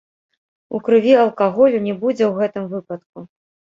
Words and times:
У 0.77 0.79
крыві 0.87 1.13
алкаголю 1.25 1.77
не 1.91 1.95
будзе 2.05 2.23
ў 2.31 2.33
гэтым 2.39 2.63
выпадку. 2.77 3.19